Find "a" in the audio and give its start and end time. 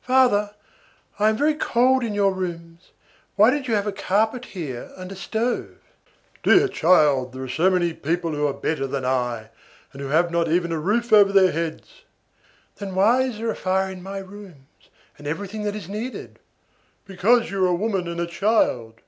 3.86-3.92, 5.12-5.14, 10.72-10.78, 13.50-13.54, 17.68-17.74, 18.18-18.26